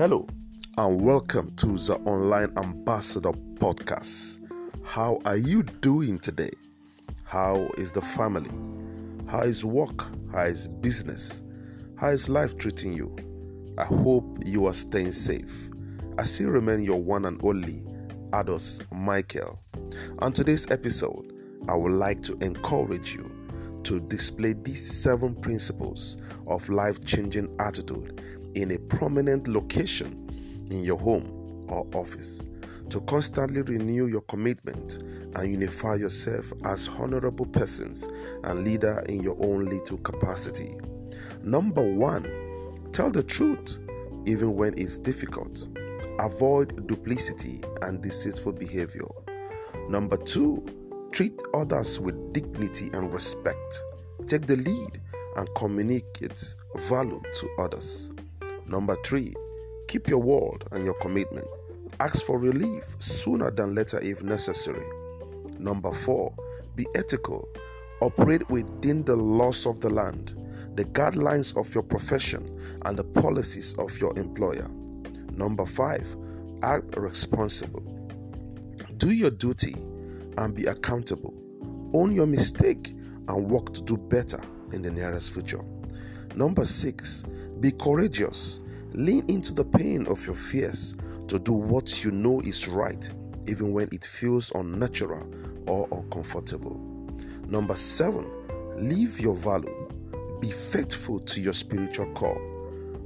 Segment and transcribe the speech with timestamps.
[0.00, 0.26] Hello,
[0.78, 4.38] and welcome to the Online Ambassador Podcast.
[4.82, 6.48] How are you doing today?
[7.24, 8.48] How is the family?
[9.26, 10.06] How is work?
[10.32, 11.42] How is business?
[11.98, 13.14] How is life treating you?
[13.76, 15.68] I hope you are staying safe.
[16.16, 17.84] I still remain your one and only
[18.30, 19.60] Ados Michael.
[20.20, 21.30] On today's episode,
[21.68, 23.30] I would like to encourage you
[23.84, 28.22] to display these seven principles of life changing attitude
[28.54, 32.46] in a prominent location in your home or office.
[32.90, 35.02] To constantly renew your commitment
[35.36, 38.08] and unify yourself as honorable persons
[38.42, 40.74] and leader in your own little capacity.
[41.42, 42.24] Number one,
[42.92, 43.78] tell the truth
[44.26, 45.66] even when it's difficult.
[46.18, 49.06] Avoid duplicity and deceitful behavior.
[49.88, 50.64] Number two,
[51.12, 53.82] treat others with dignity and respect.
[54.26, 55.00] Take the lead
[55.36, 58.10] and communicate value to others.
[58.66, 59.34] Number three,
[59.88, 61.46] keep your word and your commitment.
[61.98, 64.86] Ask for relief sooner than later if necessary.
[65.58, 66.32] Number four,
[66.76, 67.48] be ethical.
[68.00, 70.34] Operate within the laws of the land,
[70.76, 74.68] the guidelines of your profession, and the policies of your employer.
[75.32, 76.06] Number five,
[76.62, 77.82] act responsible.
[78.96, 79.74] Do your duty
[80.38, 81.34] and be accountable.
[81.92, 82.94] Own your mistake
[83.28, 84.40] and work to do better
[84.72, 85.64] in the nearest future.
[86.34, 87.24] Number six,
[87.60, 88.60] be courageous.
[88.92, 90.96] Lean into the pain of your fears
[91.28, 93.10] to do what you know is right,
[93.46, 95.28] even when it feels unnatural
[95.66, 96.76] or uncomfortable.
[97.46, 98.26] Number seven,
[98.76, 99.88] live your value.
[100.40, 102.40] Be faithful to your spiritual call,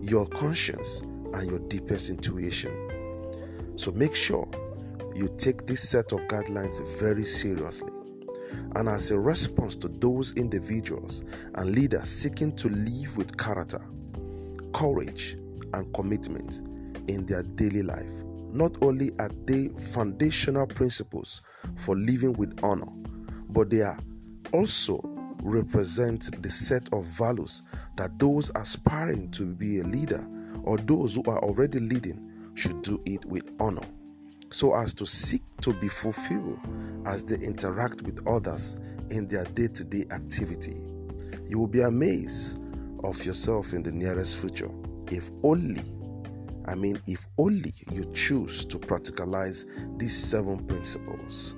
[0.00, 1.00] your conscience,
[1.32, 3.72] and your deepest intuition.
[3.76, 4.48] So make sure
[5.20, 7.92] you take this set of guidelines very seriously.
[8.76, 13.82] And as a response to those individuals and leaders seeking to live with character,
[14.72, 15.36] courage,
[15.74, 16.62] and commitment
[17.08, 18.10] in their daily life,
[18.50, 21.42] not only are they foundational principles
[21.76, 22.90] for living with honor,
[23.50, 23.98] but they are
[24.54, 25.00] also
[25.42, 27.62] represent the set of values
[27.96, 30.26] that those aspiring to be a leader
[30.64, 33.86] or those who are already leading should do it with honor
[34.50, 36.58] so as to seek to be fulfilled
[37.06, 38.76] as they interact with others
[39.10, 40.76] in their day-to-day activity
[41.48, 42.58] you will be amazed
[43.04, 44.70] of yourself in the nearest future
[45.10, 45.82] if only
[46.70, 49.64] I mean, if only you choose to practicalize
[49.98, 51.56] these seven principles.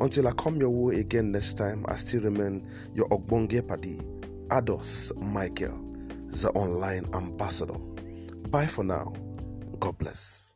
[0.00, 4.00] Until I come your way again next time, I still remain your Ogbonge Padi,
[4.48, 5.78] Ados Michael,
[6.28, 7.78] the online ambassador.
[8.50, 9.14] Bye for now.
[9.78, 10.54] God bless.